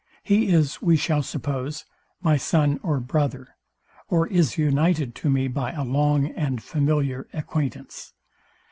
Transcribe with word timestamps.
He 0.23 0.47
is, 0.51 0.81
we 0.81 0.97
shall 0.97 1.21
suppose, 1.21 1.85
my 2.23 2.35
son 2.35 2.79
or 2.81 2.99
brother, 2.99 3.49
or 4.07 4.25
is 4.29 4.57
united 4.57 5.13
to 5.17 5.29
me 5.29 5.47
by 5.47 5.73
a 5.73 5.83
long 5.83 6.25
and 6.31 6.63
familiar 6.63 7.27
acquaintance. 7.33 8.11